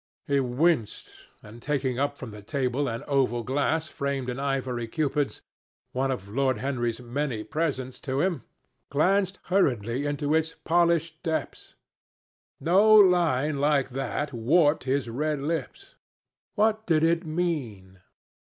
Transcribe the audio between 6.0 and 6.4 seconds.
of